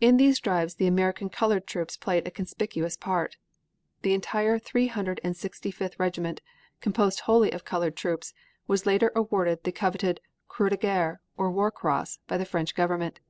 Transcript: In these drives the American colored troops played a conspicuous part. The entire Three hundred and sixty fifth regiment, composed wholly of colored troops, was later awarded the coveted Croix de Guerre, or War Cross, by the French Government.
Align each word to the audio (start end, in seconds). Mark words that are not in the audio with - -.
In 0.00 0.16
these 0.16 0.40
drives 0.40 0.76
the 0.76 0.86
American 0.86 1.28
colored 1.28 1.66
troops 1.66 1.98
played 1.98 2.26
a 2.26 2.30
conspicuous 2.30 2.96
part. 2.96 3.36
The 4.00 4.14
entire 4.14 4.58
Three 4.58 4.86
hundred 4.86 5.20
and 5.22 5.36
sixty 5.36 5.70
fifth 5.70 6.00
regiment, 6.00 6.40
composed 6.80 7.20
wholly 7.20 7.52
of 7.52 7.62
colored 7.62 7.94
troops, 7.94 8.32
was 8.66 8.86
later 8.86 9.12
awarded 9.14 9.64
the 9.64 9.70
coveted 9.70 10.22
Croix 10.48 10.70
de 10.70 10.78
Guerre, 10.78 11.20
or 11.36 11.50
War 11.52 11.70
Cross, 11.70 12.20
by 12.26 12.38
the 12.38 12.46
French 12.46 12.74
Government. 12.74 13.20